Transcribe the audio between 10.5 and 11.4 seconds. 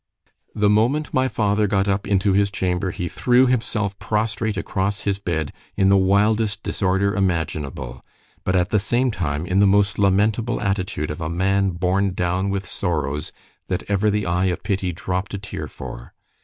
attitude of a